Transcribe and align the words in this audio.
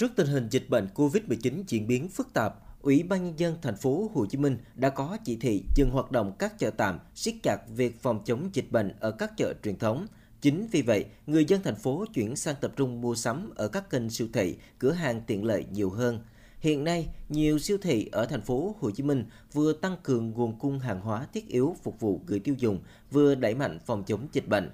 Trước 0.00 0.12
tình 0.16 0.26
hình 0.26 0.48
dịch 0.50 0.70
bệnh 0.70 0.88
COVID-19 0.94 1.62
diễn 1.66 1.86
biến 1.86 2.08
phức 2.08 2.32
tạp, 2.32 2.54
Ủy 2.82 3.02
ban 3.02 3.24
nhân 3.24 3.38
dân 3.38 3.56
thành 3.62 3.76
phố 3.76 4.10
Hồ 4.14 4.26
Chí 4.26 4.38
Minh 4.38 4.58
đã 4.74 4.90
có 4.90 5.18
chỉ 5.24 5.36
thị 5.36 5.62
dừng 5.76 5.90
hoạt 5.90 6.10
động 6.10 6.32
các 6.38 6.58
chợ 6.58 6.70
tạm, 6.70 6.98
siết 7.14 7.34
chặt 7.42 7.58
việc 7.76 8.02
phòng 8.02 8.22
chống 8.24 8.50
dịch 8.52 8.72
bệnh 8.72 8.92
ở 9.00 9.10
các 9.10 9.36
chợ 9.36 9.54
truyền 9.62 9.78
thống. 9.78 10.06
Chính 10.40 10.66
vì 10.72 10.82
vậy, 10.82 11.04
người 11.26 11.44
dân 11.44 11.62
thành 11.62 11.74
phố 11.74 12.04
chuyển 12.14 12.36
sang 12.36 12.54
tập 12.60 12.72
trung 12.76 13.00
mua 13.00 13.14
sắm 13.14 13.50
ở 13.56 13.68
các 13.68 13.90
kênh 13.90 14.10
siêu 14.10 14.28
thị, 14.32 14.56
cửa 14.78 14.92
hàng 14.92 15.22
tiện 15.26 15.44
lợi 15.44 15.64
nhiều 15.72 15.90
hơn. 15.90 16.20
Hiện 16.60 16.84
nay, 16.84 17.08
nhiều 17.28 17.58
siêu 17.58 17.78
thị 17.82 18.08
ở 18.12 18.26
thành 18.26 18.42
phố 18.42 18.76
Hồ 18.80 18.90
Chí 18.90 19.02
Minh 19.02 19.24
vừa 19.52 19.72
tăng 19.72 19.96
cường 20.02 20.30
nguồn 20.30 20.58
cung 20.58 20.78
hàng 20.78 21.00
hóa 21.00 21.26
thiết 21.32 21.48
yếu 21.48 21.76
phục 21.82 22.00
vụ 22.00 22.20
người 22.26 22.38
tiêu 22.38 22.54
dùng, 22.58 22.80
vừa 23.10 23.34
đẩy 23.34 23.54
mạnh 23.54 23.78
phòng 23.86 24.04
chống 24.04 24.28
dịch 24.32 24.48
bệnh. 24.48 24.70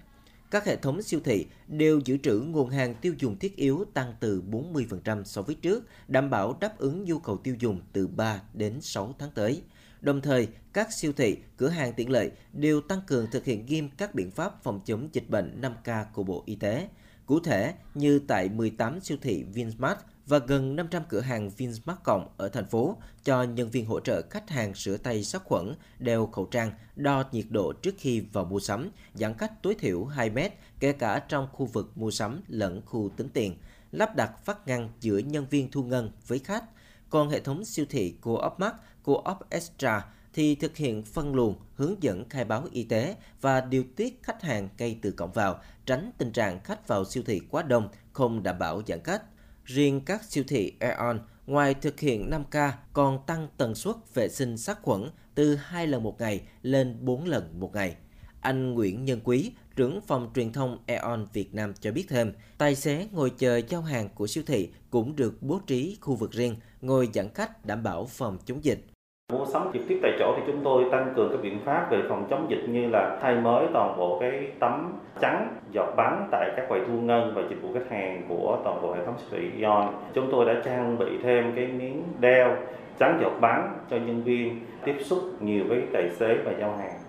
Các 0.50 0.64
hệ 0.64 0.76
thống 0.76 1.02
siêu 1.02 1.20
thị 1.24 1.46
đều 1.68 2.00
giữ 2.04 2.16
trữ 2.16 2.40
nguồn 2.40 2.70
hàng 2.70 2.94
tiêu 2.94 3.14
dùng 3.18 3.38
thiết 3.38 3.56
yếu 3.56 3.84
tăng 3.94 4.14
từ 4.20 4.42
40% 4.50 5.24
so 5.24 5.42
với 5.42 5.54
trước, 5.54 5.84
đảm 6.08 6.30
bảo 6.30 6.56
đáp 6.60 6.78
ứng 6.78 7.04
nhu 7.04 7.18
cầu 7.18 7.36
tiêu 7.36 7.54
dùng 7.58 7.80
từ 7.92 8.06
3 8.06 8.42
đến 8.54 8.80
6 8.80 9.14
tháng 9.18 9.30
tới. 9.34 9.62
Đồng 10.00 10.20
thời, 10.20 10.48
các 10.72 10.92
siêu 10.92 11.12
thị, 11.12 11.36
cửa 11.56 11.68
hàng 11.68 11.92
tiện 11.96 12.10
lợi 12.10 12.30
đều 12.52 12.80
tăng 12.80 13.00
cường 13.06 13.26
thực 13.30 13.44
hiện 13.44 13.66
nghiêm 13.66 13.88
các 13.96 14.14
biện 14.14 14.30
pháp 14.30 14.62
phòng 14.62 14.80
chống 14.84 15.08
dịch 15.12 15.30
bệnh 15.30 15.60
5K 15.60 16.04
của 16.12 16.22
Bộ 16.22 16.42
Y 16.46 16.54
tế. 16.54 16.88
Cụ 17.26 17.40
thể, 17.40 17.74
như 17.94 18.18
tại 18.18 18.48
18 18.48 19.00
siêu 19.00 19.18
thị 19.22 19.44
Vinsmart 19.52 19.98
và 20.26 20.38
gần 20.38 20.76
500 20.76 21.02
cửa 21.08 21.20
hàng 21.20 21.50
Vinsmart 21.50 21.98
Cộng 22.02 22.28
ở 22.36 22.48
thành 22.48 22.66
phố 22.66 22.96
cho 23.24 23.42
nhân 23.42 23.70
viên 23.70 23.86
hỗ 23.86 24.00
trợ 24.00 24.22
khách 24.30 24.50
hàng 24.50 24.74
sửa 24.74 24.96
tay 24.96 25.24
sát 25.24 25.44
khuẩn, 25.44 25.74
đeo 25.98 26.26
khẩu 26.26 26.46
trang, 26.46 26.72
đo 26.96 27.24
nhiệt 27.32 27.44
độ 27.50 27.72
trước 27.72 27.94
khi 27.98 28.20
vào 28.20 28.44
mua 28.44 28.60
sắm, 28.60 28.90
giãn 29.14 29.34
cách 29.34 29.62
tối 29.62 29.74
thiểu 29.74 30.04
2 30.04 30.30
mét, 30.30 30.52
kể 30.80 30.92
cả 30.92 31.18
trong 31.28 31.48
khu 31.52 31.66
vực 31.66 31.98
mua 31.98 32.10
sắm 32.10 32.42
lẫn 32.48 32.82
khu 32.86 33.10
tính 33.16 33.28
tiền, 33.28 33.56
lắp 33.92 34.16
đặt 34.16 34.44
phát 34.44 34.66
ngăn 34.66 34.88
giữa 35.00 35.18
nhân 35.18 35.46
viên 35.50 35.70
thu 35.70 35.82
ngân 35.82 36.10
với 36.26 36.38
khách. 36.38 36.64
Còn 37.10 37.28
hệ 37.30 37.40
thống 37.40 37.64
siêu 37.64 37.86
thị 37.90 38.14
Co-op 38.20 38.60
Mart, 38.60 38.74
Co-op 39.02 39.50
Extra 39.50 40.06
thì 40.32 40.54
thực 40.54 40.76
hiện 40.76 41.02
phân 41.02 41.34
luồng, 41.34 41.54
hướng 41.74 42.02
dẫn 42.02 42.28
khai 42.28 42.44
báo 42.44 42.64
y 42.72 42.82
tế 42.84 43.16
và 43.40 43.60
điều 43.60 43.84
tiết 43.96 44.22
khách 44.22 44.42
hàng 44.42 44.68
ngay 44.78 44.98
từ 45.02 45.10
cổng 45.10 45.32
vào, 45.32 45.60
tránh 45.86 46.10
tình 46.18 46.32
trạng 46.32 46.60
khách 46.64 46.88
vào 46.88 47.04
siêu 47.04 47.22
thị 47.26 47.40
quá 47.50 47.62
đông, 47.62 47.88
không 48.12 48.42
đảm 48.42 48.58
bảo 48.58 48.82
giãn 48.86 49.00
cách. 49.00 49.22
Riêng 49.66 50.00
các 50.00 50.24
siêu 50.24 50.44
thị 50.48 50.72
Aeon, 50.80 51.18
ngoài 51.46 51.74
thực 51.74 52.00
hiện 52.00 52.30
5K, 52.30 52.70
còn 52.92 53.18
tăng 53.26 53.48
tần 53.56 53.74
suất 53.74 53.96
vệ 54.14 54.28
sinh 54.28 54.56
sát 54.56 54.82
khuẩn 54.82 55.10
từ 55.34 55.54
2 55.56 55.86
lần 55.86 56.02
một 56.02 56.20
ngày 56.20 56.40
lên 56.62 56.96
4 57.00 57.24
lần 57.24 57.60
một 57.60 57.74
ngày. 57.74 57.96
Anh 58.40 58.74
Nguyễn 58.74 59.04
Nhân 59.04 59.20
Quý, 59.24 59.52
trưởng 59.76 60.00
phòng 60.00 60.30
truyền 60.34 60.52
thông 60.52 60.78
Aeon 60.86 61.26
Việt 61.32 61.54
Nam 61.54 61.72
cho 61.80 61.92
biết 61.92 62.06
thêm, 62.08 62.32
tài 62.58 62.74
xế 62.74 63.06
ngồi 63.12 63.30
chờ 63.38 63.60
giao 63.68 63.82
hàng 63.82 64.08
của 64.14 64.26
siêu 64.26 64.44
thị 64.46 64.68
cũng 64.90 65.16
được 65.16 65.42
bố 65.42 65.60
trí 65.66 65.96
khu 66.00 66.14
vực 66.14 66.32
riêng, 66.32 66.56
ngồi 66.80 67.08
giãn 67.14 67.28
cách 67.28 67.66
đảm 67.66 67.82
bảo 67.82 68.06
phòng 68.06 68.38
chống 68.46 68.64
dịch. 68.64 68.86
Mua 69.32 69.46
sắm 69.52 69.70
trực 69.72 69.82
tiếp 69.88 69.98
tại 70.02 70.12
chỗ 70.18 70.34
thì 70.36 70.42
chúng 70.46 70.60
tôi 70.64 70.84
tăng 70.92 71.12
cường 71.16 71.28
các 71.32 71.42
biện 71.42 71.60
pháp 71.64 71.88
về 71.90 71.98
phòng 72.08 72.26
chống 72.30 72.46
dịch 72.50 72.68
như 72.68 72.88
là 72.88 73.18
thay 73.22 73.34
mới 73.34 73.66
toàn 73.72 73.96
bộ 73.98 74.18
cái 74.20 74.52
tấm 74.60 74.92
trắng 75.20 75.58
giọt 75.72 75.94
bắn 75.96 76.28
tại 76.32 76.50
các 76.56 76.66
quầy 76.68 76.80
thu 76.86 77.00
ngân 77.00 77.32
và 77.34 77.42
dịch 77.50 77.62
vụ 77.62 77.68
khách 77.74 77.90
hàng 77.90 78.26
của 78.28 78.60
toàn 78.64 78.82
bộ 78.82 78.94
hệ 78.94 79.06
thống 79.06 79.14
siêu 79.18 79.28
thị 79.32 79.50
Ion. 79.58 79.94
Chúng 80.14 80.28
tôi 80.32 80.44
đã 80.46 80.62
trang 80.64 80.98
bị 80.98 81.06
thêm 81.22 81.52
cái 81.56 81.66
miếng 81.66 82.02
đeo 82.20 82.56
trắng 82.98 83.18
giọt 83.22 83.38
bắn 83.40 83.78
cho 83.90 83.96
nhân 83.96 84.22
viên 84.22 84.60
tiếp 84.84 84.96
xúc 85.04 85.42
nhiều 85.42 85.64
với 85.68 85.82
tài 85.92 86.10
xế 86.10 86.36
và 86.44 86.52
giao 86.60 86.76
hàng. 86.76 87.00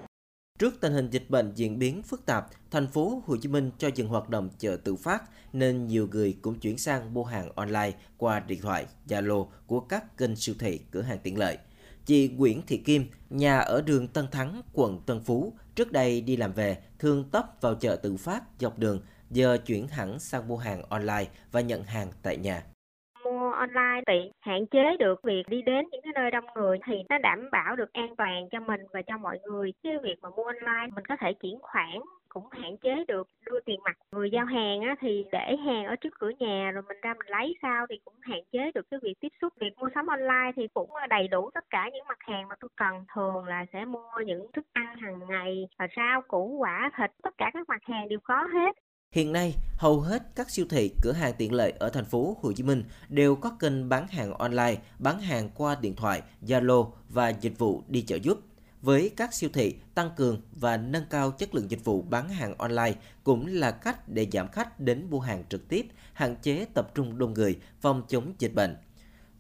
Trước 0.59 0.73
tình 0.81 0.93
hình 0.93 1.09
dịch 1.09 1.29
bệnh 1.29 1.51
diễn 1.55 1.79
biến 1.79 2.01
phức 2.01 2.25
tạp, 2.25 2.45
thành 2.71 2.87
phố 2.87 3.21
Hồ 3.25 3.35
Chí 3.41 3.49
Minh 3.49 3.71
cho 3.77 3.87
dừng 3.95 4.07
hoạt 4.07 4.29
động 4.29 4.49
chợ 4.57 4.77
tự 4.83 4.95
phát 4.95 5.23
nên 5.53 5.87
nhiều 5.87 6.07
người 6.11 6.37
cũng 6.41 6.55
chuyển 6.59 6.77
sang 6.77 7.13
mua 7.13 7.23
hàng 7.23 7.49
online 7.55 7.91
qua 8.17 8.41
điện 8.47 8.59
thoại, 8.61 8.85
Zalo 9.07 9.45
của 9.67 9.79
các 9.79 10.17
kênh 10.17 10.35
siêu 10.35 10.55
thị, 10.59 10.79
cửa 10.91 11.01
hàng 11.01 11.17
tiện 11.23 11.37
lợi. 11.37 11.57
Chị 12.07 12.29
Nguyễn 12.37 12.61
Thị 12.67 12.77
Kim, 12.85 13.03
nhà 13.29 13.59
ở 13.59 13.81
đường 13.81 14.07
Tân 14.07 14.25
Thắng, 14.31 14.61
quận 14.73 14.99
Tân 15.07 15.19
Phú, 15.25 15.53
trước 15.75 15.91
đây 15.91 16.21
đi 16.21 16.37
làm 16.37 16.51
về, 16.51 16.77
thường 16.99 17.23
tấp 17.31 17.45
vào 17.61 17.75
chợ 17.75 17.95
tự 18.03 18.15
phát 18.17 18.41
dọc 18.59 18.79
đường, 18.79 18.99
giờ 19.29 19.57
chuyển 19.65 19.87
hẳn 19.87 20.19
sang 20.19 20.47
mua 20.47 20.57
hàng 20.57 20.81
online 20.89 21.25
và 21.51 21.61
nhận 21.61 21.83
hàng 21.83 22.07
tại 22.23 22.37
nhà. 22.37 22.63
Mua 23.25 23.51
online 23.51 24.01
tiện 24.05 24.31
hạn 24.39 24.67
chế 24.71 24.97
được 24.99 25.23
việc 25.23 25.43
đi 25.49 25.61
đến 25.61 25.85
những 25.91 26.01
cái 26.03 26.13
nơi 26.15 26.31
đông 26.31 26.45
người 26.55 26.77
thì 26.87 26.93
nó 27.09 27.17
đảm 27.17 27.49
bảo 27.51 27.75
được 27.75 27.93
an 27.93 28.15
toàn 28.17 28.47
cho 28.51 28.59
mình 28.59 28.81
và 28.93 29.01
cho 29.07 29.17
mọi 29.17 29.39
người. 29.45 29.73
Chứ 29.83 29.89
việc 30.03 30.15
mà 30.21 30.29
mua 30.29 30.43
online 30.43 30.87
mình 30.95 31.05
có 31.09 31.15
thể 31.19 31.33
chuyển 31.33 31.57
khoản 31.61 31.99
cũng 32.39 32.61
hạn 32.61 32.77
chế 32.77 33.03
được 33.07 33.27
đưa 33.45 33.59
tiền 33.65 33.79
mặt. 33.83 33.97
Người 34.11 34.29
giao 34.31 34.45
hàng 34.45 34.81
á, 34.81 34.95
thì 35.01 35.25
để 35.31 35.55
hàng 35.65 35.85
ở 35.85 35.95
trước 35.95 36.19
cửa 36.19 36.31
nhà 36.39 36.71
rồi 36.71 36.83
mình 36.87 36.97
ra 37.01 37.13
mình 37.13 37.27
lấy 37.27 37.55
sao 37.61 37.85
thì 37.89 37.95
cũng 38.05 38.13
hạn 38.21 38.39
chế 38.51 38.71
được 38.75 38.85
cái 38.91 38.99
việc 39.03 39.13
tiếp 39.19 39.33
xúc. 39.41 39.53
Việc 39.59 39.77
mua 39.77 39.89
sắm 39.95 40.07
online 40.07 40.51
thì 40.55 40.67
cũng 40.73 40.89
đầy 41.09 41.27
đủ 41.27 41.49
tất 41.53 41.65
cả 41.69 41.89
những 41.93 42.07
mặt 42.07 42.17
hàng 42.19 42.47
mà 42.47 42.55
tôi 42.59 42.69
cần. 42.75 43.05
Thường 43.15 43.45
là 43.45 43.65
sẽ 43.73 43.85
mua 43.85 44.19
những 44.25 44.51
thức 44.53 44.65
ăn 44.73 44.95
hàng 44.97 45.19
ngày 45.29 45.67
và 45.79 45.87
rau 45.95 46.21
củ 46.27 46.57
quả 46.59 46.91
thịt 46.97 47.11
tất 47.23 47.33
cả 47.37 47.51
các 47.53 47.69
mặt 47.69 47.81
hàng 47.83 48.09
đều 48.09 48.19
có 48.23 48.47
hết. 48.53 48.71
Hiện 49.11 49.33
nay, 49.33 49.53
hầu 49.77 49.99
hết 49.99 50.21
các 50.35 50.49
siêu 50.49 50.65
thị, 50.69 50.91
cửa 51.03 51.11
hàng 51.11 51.33
tiện 51.37 51.53
lợi 51.53 51.73
ở 51.79 51.89
thành 51.89 52.05
phố 52.05 52.37
Hồ 52.41 52.51
Chí 52.55 52.63
Minh 52.63 52.83
đều 53.09 53.35
có 53.35 53.51
kênh 53.59 53.89
bán 53.89 54.07
hàng 54.07 54.33
online, 54.33 54.75
bán 54.99 55.19
hàng 55.19 55.49
qua 55.57 55.75
điện 55.81 55.95
thoại, 55.95 56.21
Zalo 56.41 56.91
và 57.09 57.29
dịch 57.29 57.59
vụ 57.59 57.83
đi 57.87 58.01
chợ 58.07 58.15
giúp 58.15 58.37
với 58.81 59.11
các 59.17 59.33
siêu 59.33 59.49
thị 59.53 59.75
tăng 59.93 60.09
cường 60.17 60.41
và 60.51 60.77
nâng 60.77 61.05
cao 61.09 61.31
chất 61.31 61.55
lượng 61.55 61.71
dịch 61.71 61.85
vụ 61.85 62.01
bán 62.01 62.29
hàng 62.29 62.57
online 62.57 62.93
cũng 63.23 63.47
là 63.47 63.71
cách 63.71 64.09
để 64.09 64.27
giảm 64.31 64.47
khách 64.47 64.79
đến 64.79 65.07
mua 65.09 65.19
hàng 65.19 65.43
trực 65.49 65.67
tiếp, 65.69 65.87
hạn 66.13 66.35
chế 66.41 66.65
tập 66.73 66.91
trung 66.95 67.17
đông 67.17 67.33
người, 67.33 67.59
phòng 67.81 68.03
chống 68.07 68.33
dịch 68.39 68.55
bệnh. 68.55 68.77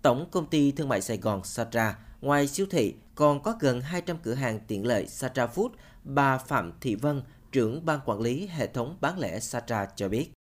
Tổng 0.01 0.27
công 0.31 0.49
ty 0.49 0.71
thương 0.71 0.89
mại 0.89 1.01
Sài 1.01 1.17
Gòn 1.17 1.43
Satra 1.43 1.97
ngoài 2.21 2.47
siêu 2.47 2.65
thị 2.69 2.93
còn 3.15 3.43
có 3.43 3.57
gần 3.59 3.81
200 3.81 4.17
cửa 4.23 4.33
hàng 4.33 4.59
tiện 4.67 4.85
lợi 4.85 5.07
Satra 5.07 5.47
Food. 5.55 5.69
Bà 6.03 6.37
Phạm 6.37 6.73
Thị 6.81 6.95
Vân, 6.95 7.21
trưởng 7.51 7.85
ban 7.85 7.99
quản 8.05 8.19
lý 8.21 8.47
hệ 8.47 8.67
thống 8.67 8.97
bán 9.01 9.19
lẻ 9.19 9.39
Satra 9.39 9.87
cho 9.95 10.09
biết 10.09 10.36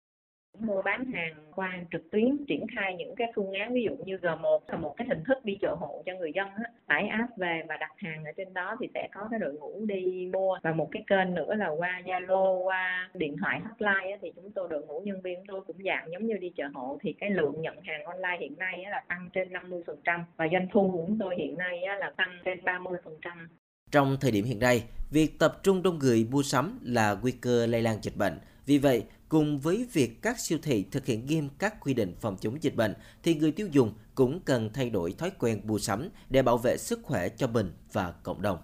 mua 0.59 0.81
bán 0.81 1.05
hàng 1.05 1.33
qua 1.55 1.79
trực 1.91 2.11
tuyến 2.11 2.45
triển 2.47 2.65
khai 2.75 2.95
những 2.95 3.15
cái 3.15 3.31
phương 3.35 3.51
án 3.51 3.73
ví 3.73 3.83
dụ 3.83 4.05
như 4.05 4.17
G1 4.17 4.59
là 4.67 4.77
một 4.77 4.93
cái 4.97 5.07
hình 5.07 5.23
thức 5.27 5.45
đi 5.45 5.57
chợ 5.61 5.75
hộ 5.79 6.03
cho 6.05 6.13
người 6.19 6.31
dân 6.35 6.47
á, 6.47 6.63
tải 6.87 7.07
app 7.07 7.37
về 7.37 7.61
và 7.67 7.77
đặt 7.77 7.91
hàng 7.97 8.23
ở 8.25 8.31
trên 8.37 8.53
đó 8.53 8.75
thì 8.79 8.87
sẽ 8.93 9.09
có 9.13 9.27
cái 9.31 9.39
đội 9.39 9.53
ngũ 9.53 9.85
đi 9.85 10.29
mua 10.33 10.57
và 10.63 10.71
một 10.71 10.89
cái 10.91 11.03
kênh 11.07 11.33
nữa 11.33 11.55
là 11.55 11.69
qua 11.69 12.01
Zalo 12.05 12.63
qua 12.63 13.09
điện 13.13 13.35
thoại 13.41 13.59
hotline 13.59 14.11
á, 14.11 14.17
thì 14.21 14.31
chúng 14.35 14.51
tôi 14.51 14.67
đội 14.69 14.85
ngũ 14.85 14.99
nhân 14.99 15.21
viên 15.21 15.39
tôi 15.47 15.61
cũng 15.67 15.77
dạng 15.85 16.11
giống 16.11 16.27
như 16.27 16.33
đi 16.33 16.51
chợ 16.55 16.63
hộ 16.73 16.97
thì 17.01 17.13
cái 17.19 17.29
lượng 17.29 17.61
nhận 17.61 17.81
hàng 17.81 18.05
online 18.05 18.37
hiện 18.39 18.57
nay 18.57 18.83
á, 18.83 18.91
là 18.91 19.03
tăng 19.07 19.29
trên 19.33 19.49
50% 19.49 20.19
và 20.37 20.47
doanh 20.51 20.67
thu 20.73 20.89
của 20.91 21.03
chúng 21.07 21.17
tôi 21.19 21.35
hiện 21.37 21.57
nay 21.57 21.83
á, 21.83 21.95
là 21.95 22.13
tăng 22.17 22.39
trên 22.45 22.59
30%. 22.59 22.87
Trong 23.91 24.17
thời 24.21 24.31
điểm 24.31 24.45
hiện 24.45 24.59
nay, 24.59 24.83
việc 25.11 25.39
tập 25.39 25.59
trung 25.63 25.83
đông 25.83 25.99
người 25.99 26.27
mua 26.31 26.43
sắm 26.43 26.79
là 26.83 27.15
nguy 27.21 27.31
cơ 27.31 27.65
lây 27.65 27.81
lan 27.81 27.97
dịch 28.01 28.17
bệnh. 28.17 28.33
Vì 28.65 28.77
vậy, 28.77 29.03
cùng 29.33 29.59
với 29.59 29.87
việc 29.93 30.21
các 30.21 30.39
siêu 30.39 30.59
thị 30.61 30.85
thực 30.91 31.05
hiện 31.05 31.25
nghiêm 31.25 31.49
các 31.59 31.79
quy 31.79 31.93
định 31.93 32.15
phòng 32.19 32.37
chống 32.41 32.63
dịch 32.63 32.75
bệnh, 32.75 32.93
thì 33.23 33.35
người 33.35 33.51
tiêu 33.51 33.67
dùng 33.71 33.93
cũng 34.15 34.39
cần 34.45 34.69
thay 34.73 34.89
đổi 34.89 35.13
thói 35.17 35.31
quen 35.39 35.61
mua 35.63 35.79
sắm 35.79 36.09
để 36.29 36.41
bảo 36.41 36.57
vệ 36.57 36.77
sức 36.77 36.99
khỏe 37.03 37.29
cho 37.29 37.47
mình 37.47 37.73
và 37.91 38.11
cộng 38.11 38.41
đồng. 38.41 38.57